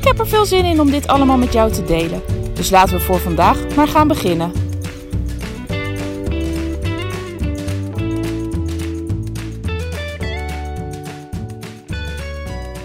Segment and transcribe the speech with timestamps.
[0.00, 2.22] Ik heb er veel zin in om dit allemaal met jou te delen.
[2.54, 4.52] Dus laten we voor vandaag maar gaan beginnen.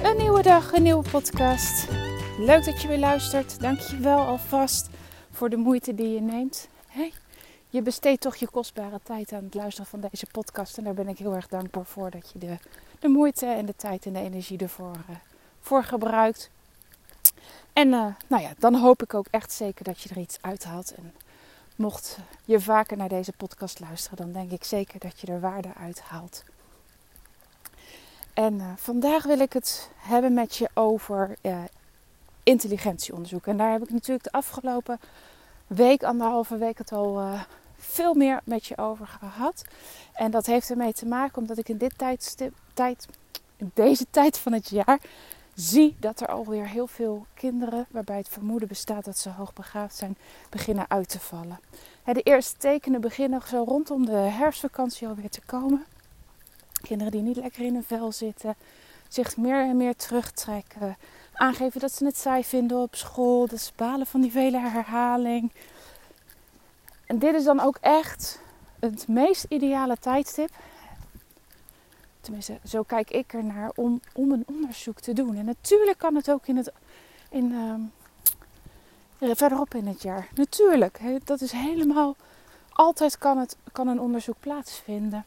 [0.03, 1.87] Een nieuwe dag, een nieuwe podcast.
[2.39, 3.59] Leuk dat je weer luistert.
[3.59, 4.89] Dank je wel alvast
[5.31, 6.67] voor de moeite die je neemt.
[7.69, 10.77] Je besteedt toch je kostbare tijd aan het luisteren van deze podcast.
[10.77, 12.57] En daar ben ik heel erg dankbaar voor dat je de,
[12.99, 15.15] de moeite en de tijd en de energie ervoor uh,
[15.59, 16.49] voor gebruikt.
[17.75, 20.93] En uh, nou ja, dan hoop ik ook echt zeker dat je er iets uithaalt.
[20.93, 21.13] En
[21.75, 25.73] mocht je vaker naar deze podcast luisteren, dan denk ik zeker dat je er waarde
[25.79, 26.43] uithaalt.
[28.33, 31.57] En uh, vandaag wil ik het hebben met je over uh,
[32.43, 33.47] intelligentieonderzoek.
[33.47, 34.99] En daar heb ik natuurlijk de afgelopen
[35.67, 37.39] week, anderhalve week het al
[37.77, 39.63] veel meer met je over gehad.
[40.13, 43.07] En dat heeft ermee te maken omdat ik in dit tijdstip, tijd,
[43.57, 44.99] in deze tijd van het jaar
[45.55, 50.17] zie dat er alweer heel veel kinderen, waarbij het vermoeden bestaat dat ze hoogbegaafd zijn,
[50.49, 51.59] beginnen uit te vallen.
[52.03, 55.85] De eerste tekenen beginnen zo rondom de herfstvakantie alweer te komen.
[56.81, 58.55] Kinderen die niet lekker in hun vel zitten,
[59.07, 60.97] zich meer en meer terugtrekken,
[61.33, 65.51] aangeven dat ze het saai vinden op school, dat ze balen van die vele herhaling.
[67.05, 68.39] En dit is dan ook echt
[68.79, 70.49] het meest ideale tijdstip
[72.25, 75.35] Tenminste, zo kijk ik ernaar om, om een onderzoek te doen.
[75.35, 76.71] En natuurlijk kan het ook in het,
[77.29, 77.51] in,
[79.19, 80.27] uh, verderop in het jaar.
[80.35, 82.15] Natuurlijk, dat is helemaal.
[82.69, 85.25] Altijd kan, het, kan een onderzoek plaatsvinden.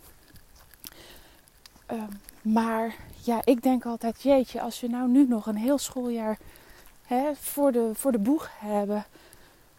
[1.93, 2.03] Uh,
[2.43, 6.39] maar ja, ik denk altijd, jeetje, als we nou nu nog een heel schooljaar
[7.07, 9.05] hè, voor, de, voor de boeg hebben,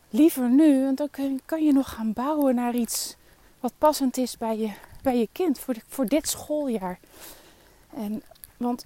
[0.10, 3.16] liever nu, want dan kun, kan je nog gaan bouwen naar iets
[3.60, 4.72] wat passend is bij je,
[5.02, 7.00] bij je kind voor, voor dit schooljaar.
[7.94, 8.24] En,
[8.58, 8.86] want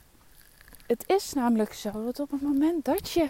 [0.87, 3.29] het is namelijk zo dat op het moment dat je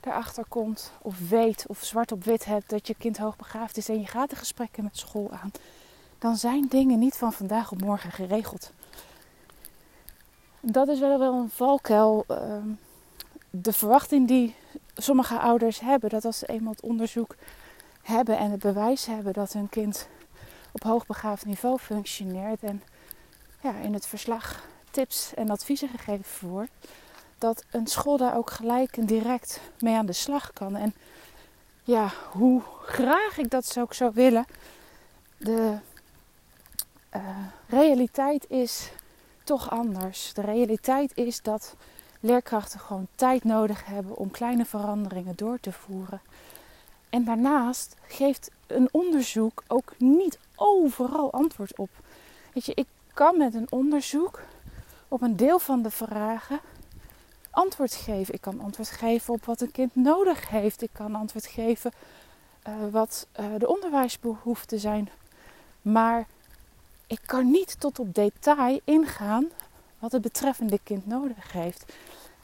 [0.00, 4.00] erachter komt of weet of zwart op wit hebt dat je kind hoogbegaafd is en
[4.00, 5.50] je gaat de gesprekken met school aan,
[6.18, 8.72] dan zijn dingen niet van vandaag op morgen geregeld.
[10.60, 12.24] Dat is wel, wel een valkuil.
[12.28, 12.56] Uh,
[13.50, 14.54] de verwachting die
[14.94, 17.36] sommige ouders hebben, dat als ze eenmaal het onderzoek
[18.02, 20.08] hebben en het bewijs hebben dat hun kind
[20.72, 22.82] op hoogbegaafd niveau functioneert en
[23.60, 26.70] ja, in het verslag tips en adviezen gegeven wordt,
[27.38, 30.76] dat een school daar ook gelijk en direct mee aan de slag kan.
[30.76, 30.94] En
[31.82, 34.44] ja, hoe graag ik dat ook zou willen,
[35.36, 35.76] de
[37.16, 37.20] uh,
[37.66, 38.90] realiteit is
[39.44, 40.32] toch anders.
[40.34, 41.74] De realiteit is dat
[42.20, 46.20] leerkrachten gewoon tijd nodig hebben om kleine veranderingen door te voeren.
[47.12, 51.90] En daarnaast geeft een onderzoek ook niet overal antwoord op.
[52.52, 54.40] Weet je, ik kan met een onderzoek
[55.08, 56.60] op een deel van de vragen
[57.50, 58.34] antwoord geven.
[58.34, 60.82] Ik kan antwoord geven op wat een kind nodig heeft.
[60.82, 61.92] Ik kan antwoord geven
[62.68, 65.08] uh, wat uh, de onderwijsbehoeften zijn.
[65.82, 66.26] Maar
[67.06, 69.48] ik kan niet tot op detail ingaan
[69.98, 71.92] wat het betreffende kind nodig heeft.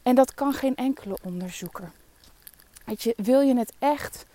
[0.03, 1.91] En dat kan geen enkele onderzoeker.
[2.85, 4.27] Weet je, wil je het echt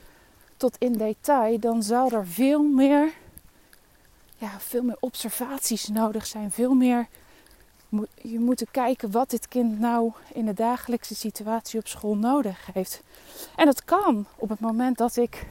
[0.64, 3.14] tot in detail, dan zal er veel meer,
[4.38, 6.52] ja, veel meer observaties nodig zijn.
[6.52, 7.08] Veel meer,
[8.22, 13.02] je moet kijken wat dit kind nou in de dagelijkse situatie op school nodig heeft.
[13.56, 15.46] En dat kan op het moment dat ik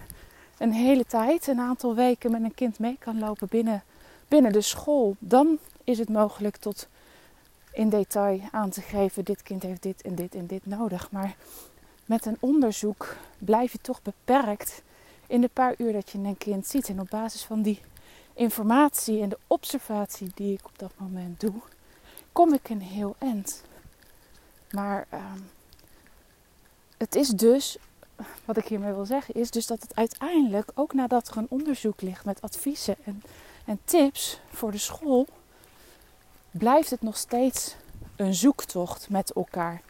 [0.58, 3.82] een hele tijd, een aantal weken met een kind mee kan lopen binnen,
[4.28, 5.16] binnen de school.
[5.18, 6.88] Dan is het mogelijk tot
[7.72, 11.10] in detail aan te geven: dit kind heeft dit en dit en dit nodig.
[11.10, 11.36] Maar
[12.06, 14.82] met een onderzoek blijf je toch beperkt
[15.32, 16.88] in de paar uur dat je een kind ziet.
[16.88, 17.80] En op basis van die
[18.34, 21.54] informatie en de observatie die ik op dat moment doe,
[22.32, 23.62] kom ik een heel eind.
[24.70, 25.20] Maar uh,
[26.96, 27.76] het is dus,
[28.44, 32.00] wat ik hiermee wil zeggen, is dus dat het uiteindelijk, ook nadat er een onderzoek
[32.00, 33.22] ligt met adviezen en,
[33.64, 35.26] en tips voor de school,
[36.50, 37.74] blijft het nog steeds
[38.16, 39.82] een zoektocht met elkaar.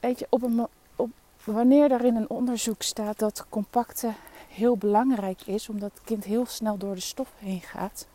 [0.00, 0.66] Weet je, op een,
[1.44, 4.12] wanneer er in een onderzoek staat dat compacte
[4.48, 8.06] heel belangrijk is, omdat het kind heel snel door de stof heen gaat,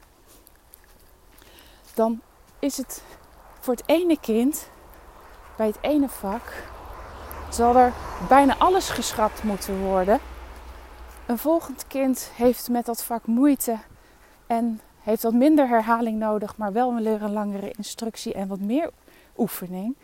[1.93, 2.21] dan
[2.59, 3.03] is het
[3.59, 4.69] voor het ene kind
[5.57, 6.63] bij het ene vak
[7.49, 7.93] zal er
[8.29, 10.19] bijna alles geschrapt moeten worden.
[11.25, 13.77] Een volgend kind heeft met dat vak moeite
[14.47, 18.89] en heeft wat minder herhaling nodig, maar wel een langere instructie en wat meer
[19.37, 19.95] oefening.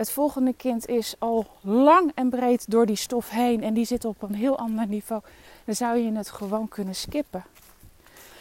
[0.00, 4.04] Het volgende kind is al lang en breed door die stof heen en die zit
[4.04, 5.22] op een heel ander niveau.
[5.64, 7.44] Dan zou je het gewoon kunnen skippen.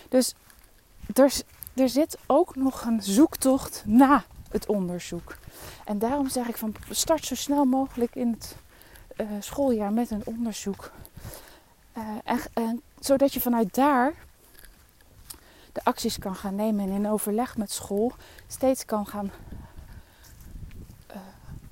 [0.09, 0.33] Dus
[1.13, 1.41] er,
[1.73, 5.37] er zit ook nog een zoektocht na het onderzoek.
[5.85, 8.55] En daarom zeg ik van start zo snel mogelijk in het
[9.17, 10.91] uh, schooljaar met een onderzoek.
[12.23, 14.13] En, en, zodat je vanuit daar
[15.73, 18.11] de acties kan gaan nemen en in overleg met school
[18.47, 19.31] steeds kan gaan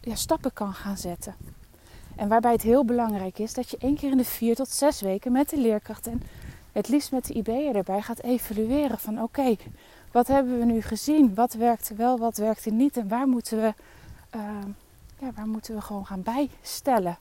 [0.08, 1.36] ja, stappen kan gaan zetten.
[2.16, 5.02] En waarbij het heel belangrijk is dat je één keer in de vier tot zes
[5.02, 6.22] weken met de leerkracht en
[6.72, 9.56] het liefst met de IB'er erbij gaat evalueren van oké,
[10.12, 11.36] wat hebben we nu gezien?
[11.36, 13.74] Wat werkte wel, wat werkte niet en waar moeten we,
[14.36, 14.42] uh,
[15.20, 17.18] ja, waar moeten we gewoon gaan bijstellen?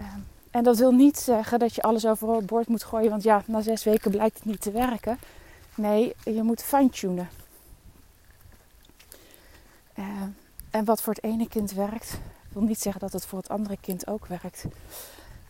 [0.00, 0.06] Uh,
[0.50, 3.84] en dat wil niet zeggen dat je alles overboord moet gooien, want ja, na zes
[3.84, 5.18] weken blijkt het niet te werken.
[5.74, 7.28] Nee, je moet fine-tunen.
[9.98, 10.22] Uh,
[10.78, 12.18] en wat voor het ene kind werkt,
[12.52, 14.64] wil niet zeggen dat het voor het andere kind ook werkt.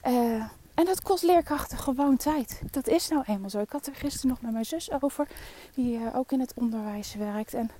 [0.06, 0.42] Uh,
[0.74, 2.60] en dat kost leerkrachten gewoon tijd.
[2.70, 3.60] Dat is nou eenmaal zo.
[3.60, 5.28] Ik had er gisteren nog met mijn zus over,
[5.74, 7.54] die uh, ook in het onderwijs werkt.
[7.54, 7.70] En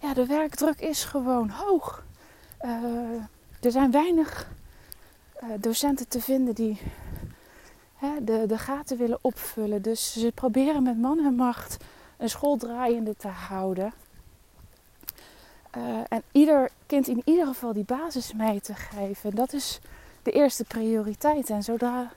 [0.00, 2.04] ja, de werkdruk is gewoon hoog.
[2.62, 2.70] Uh,
[3.60, 4.48] er zijn weinig
[5.56, 6.80] docenten te vinden die
[7.96, 9.82] hè, de, de gaten willen opvullen.
[9.82, 11.76] Dus ze proberen met man en macht
[12.16, 13.92] een school draaiende te houden.
[16.08, 19.34] En ieder kind in ieder geval die basis mee te geven.
[19.34, 19.80] Dat is
[20.22, 21.50] de eerste prioriteit.
[21.50, 22.10] En zodra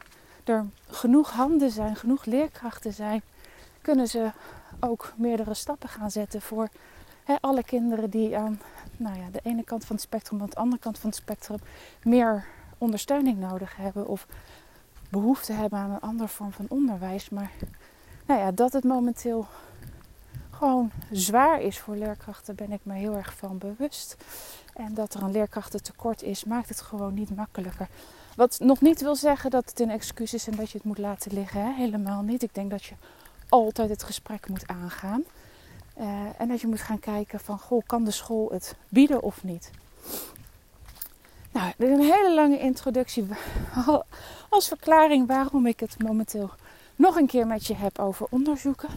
[0.43, 3.21] er genoeg handen zijn, genoeg leerkrachten zijn,
[3.81, 4.31] kunnen ze
[4.79, 6.69] ook meerdere stappen gaan zetten voor
[7.39, 8.61] alle kinderen die aan
[8.97, 11.59] nou ja, de ene kant van het spectrum, aan de andere kant van het spectrum
[12.03, 12.45] meer
[12.77, 14.27] ondersteuning nodig hebben of
[15.09, 17.29] behoefte hebben aan een andere vorm van onderwijs.
[17.29, 17.51] Maar
[18.25, 19.47] nou ja, dat het momenteel
[20.63, 24.15] gewoon zwaar is voor leerkrachten, ben ik me heel erg van bewust.
[24.73, 27.87] En dat er een leerkrachtentekort is, maakt het gewoon niet makkelijker.
[28.35, 30.97] Wat nog niet wil zeggen dat het een excuus is en dat je het moet
[30.97, 31.61] laten liggen.
[31.61, 31.73] Hè?
[31.73, 32.43] Helemaal niet.
[32.43, 32.93] Ik denk dat je
[33.49, 35.23] altijd het gesprek moet aangaan.
[35.99, 36.05] Uh,
[36.37, 39.69] en dat je moet gaan kijken van, goh, kan de school het bieden of niet?
[41.51, 43.27] Nou, dit is een hele lange introductie
[44.49, 46.49] als verklaring waarom ik het momenteel
[46.95, 48.89] nog een keer met je heb over onderzoeken.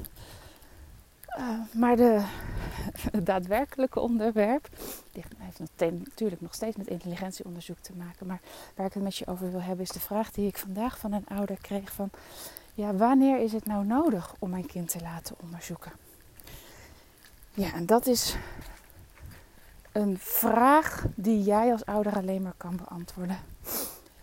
[1.39, 2.25] Uh, maar de,
[3.01, 4.69] het daadwerkelijke onderwerp,
[5.13, 8.27] die heeft natuurlijk nog steeds met intelligentieonderzoek te maken.
[8.27, 8.41] Maar
[8.75, 11.13] waar ik het met je over wil hebben, is de vraag die ik vandaag van
[11.13, 12.11] een ouder kreeg van,
[12.75, 15.93] ja, wanneer is het nou nodig om mijn kind te laten onderzoeken?
[17.55, 18.37] Ja, en dat is
[19.93, 23.39] een vraag die jij als ouder alleen maar kan beantwoorden.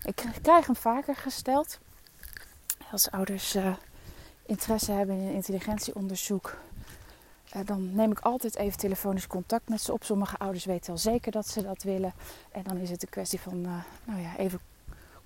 [0.04, 1.80] Ik krijg hem vaker gesteld.
[2.92, 3.74] Als ouders uh,
[4.46, 6.58] interesse hebben in intelligentieonderzoek,
[7.66, 10.04] dan neem ik altijd even telefonisch contact met ze op.
[10.04, 12.14] Sommige ouders weten al zeker dat ze dat willen.
[12.52, 14.60] En dan is het een kwestie van, uh, nou ja, even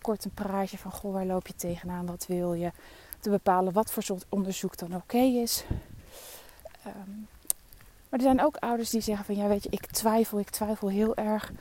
[0.02, 2.72] kort een praatje van, goh, waar loop je tegenaan, wat wil je?
[3.20, 5.66] Te bepalen wat voor soort onderzoek dan oké is.
[6.88, 7.28] Um,
[8.10, 10.90] maar er zijn ook ouders die zeggen van, ja, weet je, ik twijfel, ik twijfel
[10.90, 11.52] heel erg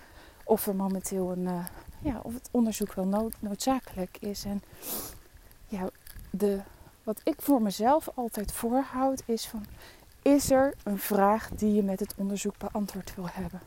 [0.44, 1.66] of er momenteel een, uh,
[2.00, 4.44] ja, of het onderzoek wel nood, noodzakelijk is.
[4.44, 4.62] En
[5.66, 5.88] ja,
[6.30, 6.60] de,
[7.02, 9.66] wat ik voor mezelf altijd voorhoud is van
[10.26, 13.60] is er een vraag die je met het onderzoek beantwoord wil hebben?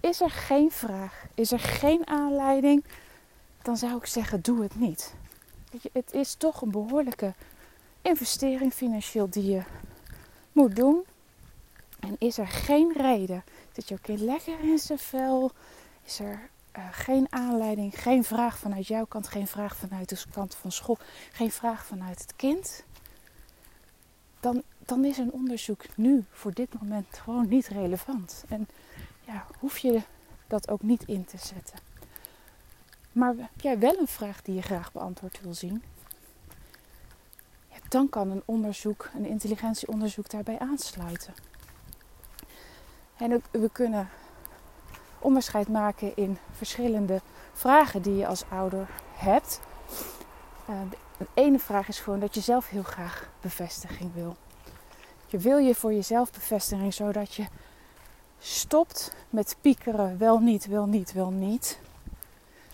[0.00, 2.84] Is er geen vraag, is er geen aanleiding,
[3.62, 5.14] dan zou ik zeggen: doe het niet.
[5.82, 7.34] Je, het is toch een behoorlijke
[8.02, 9.62] investering financieel die je
[10.52, 11.04] moet doen.
[12.00, 15.52] En is er geen reden, dat je kind lekker in zijn vel?
[16.04, 16.48] Is er
[16.78, 20.98] uh, geen aanleiding, geen vraag vanuit jouw kant, geen vraag vanuit de kant van school,
[21.32, 22.84] geen vraag vanuit het kind?
[24.42, 28.44] Dan, dan is een onderzoek nu voor dit moment gewoon niet relevant.
[28.48, 28.68] En
[29.20, 30.00] ja, hoef je
[30.46, 31.78] dat ook niet in te zetten.
[33.12, 35.82] Maar ja, wel een vraag die je graag beantwoord wil zien.
[37.68, 41.34] Ja, dan kan een onderzoek, een intelligentieonderzoek daarbij aansluiten.
[43.16, 44.08] En we kunnen
[45.18, 47.20] onderscheid maken in verschillende
[47.52, 49.60] vragen die je als ouder hebt.
[50.72, 50.80] Uh,
[51.18, 54.36] de ene vraag is gewoon dat je zelf heel graag bevestiging wil.
[55.26, 57.46] Je wil je voor jezelf bevestiging zodat je
[58.38, 61.78] stopt met piekeren wel niet, wel niet, wel niet.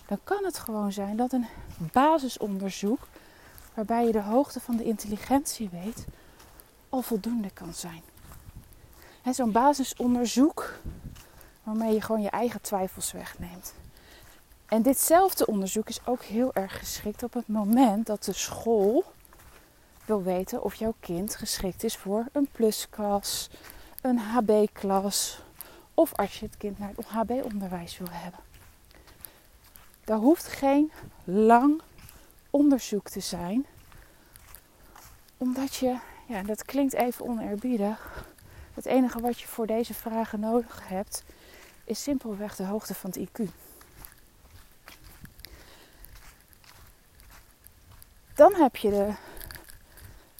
[0.07, 1.47] Dan kan het gewoon zijn dat een
[1.91, 3.07] basisonderzoek
[3.73, 6.05] waarbij je de hoogte van de intelligentie weet
[6.89, 8.01] al voldoende kan zijn.
[9.31, 10.79] Zo'n basisonderzoek
[11.63, 13.73] waarmee je gewoon je eigen twijfels wegneemt.
[14.69, 19.03] En ditzelfde onderzoek is ook heel erg geschikt op het moment dat de school
[20.05, 23.49] wil weten of jouw kind geschikt is voor een plusklas,
[24.01, 25.41] een HB-klas
[25.93, 28.39] of als je het kind naar het HB-onderwijs wil hebben.
[30.03, 30.91] Daar hoeft geen
[31.23, 31.81] lang
[32.49, 33.65] onderzoek te zijn,
[35.37, 38.25] omdat je, ja, dat klinkt even oneerbiedig,
[38.73, 41.23] het enige wat je voor deze vragen nodig hebt,
[41.83, 43.68] is simpelweg de hoogte van het IQ.
[48.39, 49.13] Dan heb je de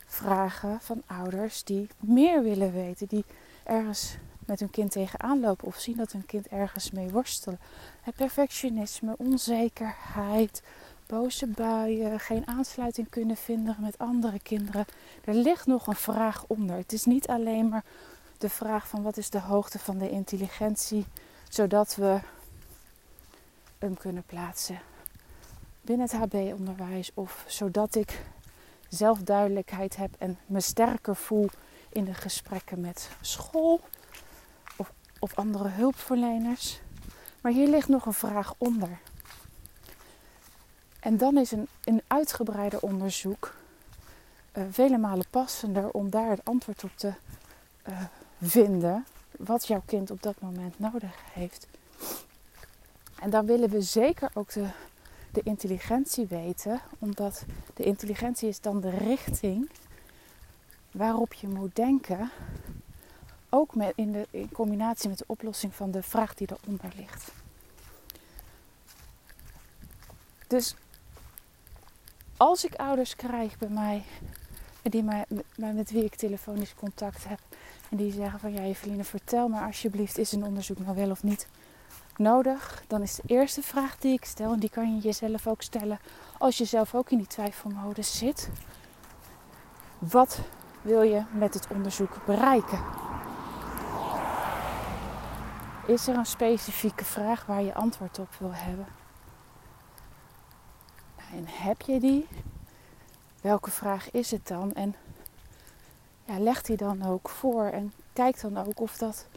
[0.06, 3.26] vragen van ouders die meer willen weten, die
[3.64, 4.16] ergens
[4.46, 7.60] met hun kind tegenaan lopen of zien dat hun kind ergens mee worstelen.
[8.02, 10.64] Het perfectionisme, onzekerheid,
[11.08, 14.86] boze buien, geen aansluiting kunnen vinden met andere kinderen.
[15.24, 16.76] Er ligt nog een vraag onder.
[16.76, 17.84] Het is niet alleen maar
[18.38, 21.06] de vraag van wat is de hoogte van de intelligentie,
[21.50, 22.20] zodat we
[23.80, 24.89] hem kunnen plaatsen
[25.82, 28.22] binnen het HB-onderwijs of zodat ik
[28.90, 31.50] zelfduidelijkheid heb en me sterker voel
[31.90, 33.82] in de gesprekken met school
[34.78, 36.80] of, of andere hulpverleners.
[37.42, 39.00] Maar hier ligt nog een vraag onder.
[41.00, 43.54] En dan is een, een uitgebreider onderzoek
[44.54, 47.14] uh, vele malen passender om daar het antwoord op te
[47.90, 48.02] uh,
[48.42, 49.06] vinden
[49.38, 51.68] wat jouw kind op dat moment nodig heeft.
[53.20, 54.68] En dan willen we zeker ook de,
[55.32, 59.70] de intelligentie weten, omdat de intelligentie is dan de richting
[60.92, 62.32] waarop je moet denken,
[63.50, 67.32] ook met in, de, in combinatie met de oplossing van de vraag die eronder ligt.
[70.48, 70.76] Dus
[72.38, 74.04] als ik ouders krijg bij mij,
[74.82, 77.40] die mij, met, wie ik telefonisch contact heb,
[77.90, 81.24] en die zeggen van ja, Eveline, vertel me alsjeblieft, is een onderzoek nou wel of
[81.24, 81.48] niet
[82.20, 82.84] nodig?
[82.88, 86.00] Dan is de eerste vraag die ik stel, en die kan je jezelf ook stellen
[86.38, 88.50] als je zelf ook in die twijfelmodus zit.
[90.00, 90.40] Wat
[90.82, 92.80] wil je met het onderzoek bereiken?
[95.86, 98.88] Is er een specifieke vraag waar je antwoord op wil hebben?
[101.32, 102.28] En heb je die?
[103.42, 104.74] Welke vraag is het dan?
[104.74, 104.96] En
[106.26, 109.28] ja, leg die dan ook voor en kijk dan ook of dat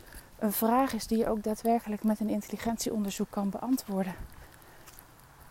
[0.43, 4.15] een vraag is die je ook daadwerkelijk met een intelligentieonderzoek kan beantwoorden.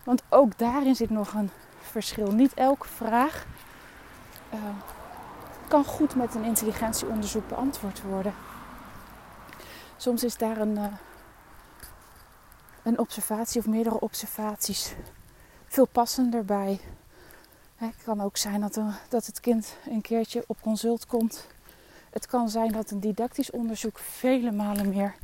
[0.04, 1.50] Want ook daarin zit nog een
[1.82, 2.32] verschil.
[2.32, 3.46] Niet elke vraag
[4.54, 4.60] uh,
[5.68, 8.34] kan goed met een intelligentieonderzoek beantwoord worden.
[9.98, 10.86] Soms is daar een, uh,
[12.84, 14.96] een observatie of meerdere observaties
[15.68, 16.80] veel passender bij.
[17.76, 21.48] Het kan ook zijn dat, een, dat het kind een keertje op consult komt.
[22.12, 25.16] Het kan zijn dat een didactisch onderzoek vele malen meer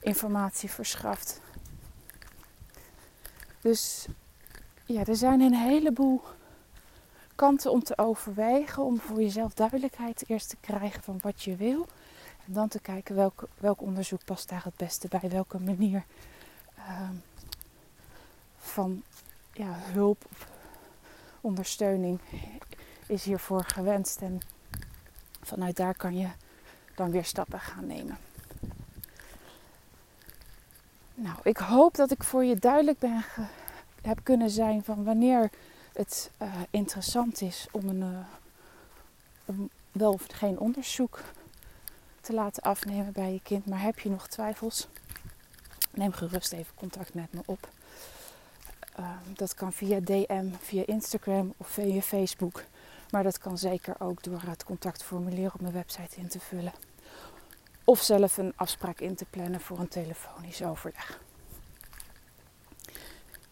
[0.00, 1.40] informatie verschaft.
[3.60, 4.06] Dus
[4.84, 6.22] ja, er zijn een heleboel
[7.34, 8.82] kanten om te overwegen.
[8.82, 11.86] Om voor jezelf duidelijkheid eerst te krijgen van wat je wil.
[12.46, 15.30] En dan te kijken welk, welk onderzoek past daar het beste bij.
[15.30, 16.04] Welke manier
[16.78, 17.08] uh,
[18.56, 19.02] van
[19.52, 20.48] ja, hulp of
[21.40, 22.20] ondersteuning
[23.06, 24.20] is hiervoor gewenst.
[24.20, 24.40] En
[25.44, 26.28] vanuit daar kan je
[26.94, 28.18] dan weer stappen gaan nemen.
[31.14, 33.24] Nou, ik hoop dat ik voor je duidelijk ben
[34.02, 35.50] heb kunnen zijn van wanneer
[35.92, 38.24] het uh, interessant is om, een,
[39.44, 41.20] om wel of geen onderzoek
[42.20, 43.66] te laten afnemen bij je kind.
[43.66, 44.88] Maar heb je nog twijfels?
[45.90, 47.68] Neem gerust even contact met me op.
[49.00, 52.62] Uh, dat kan via DM, via Instagram of via Facebook.
[53.14, 56.72] Maar dat kan zeker ook door het contactformulier op mijn website in te vullen.
[57.84, 61.20] Of zelf een afspraak in te plannen voor een telefonisch overleg.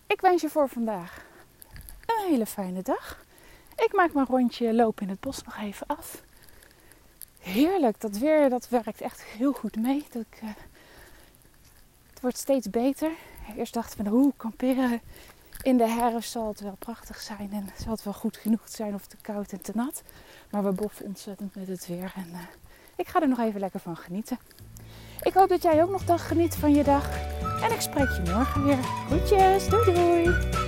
[0.07, 1.25] Ik wens je voor vandaag
[2.07, 3.25] een hele fijne dag.
[3.76, 6.23] Ik maak mijn rondje lopen in het bos nog even af.
[7.38, 10.07] Heerlijk, dat weer dat werkt echt heel goed mee.
[10.11, 10.50] Dat ik, uh,
[12.11, 13.11] het wordt steeds beter.
[13.57, 15.00] Eerst dachten we, hoe kamperen
[15.62, 18.95] in de herfst zal het wel prachtig zijn en zal het wel goed genoeg zijn
[18.95, 20.02] of te koud en te nat.
[20.50, 22.38] Maar we boffen ontzettend met het weer en uh,
[22.97, 24.38] ik ga er nog even lekker van genieten.
[25.23, 27.09] Ik hoop dat jij ook nog dag geniet van je dag.
[27.62, 28.83] En ik spreek je morgen weer.
[28.83, 30.62] Groetjes, doei doei!